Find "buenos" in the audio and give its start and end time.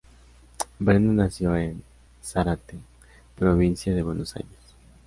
4.01-4.35